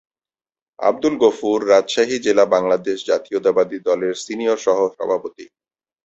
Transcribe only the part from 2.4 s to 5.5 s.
বাংলাদেশ জাতীয়তাবাদী দলের সিনিয়র সহসভাপতি।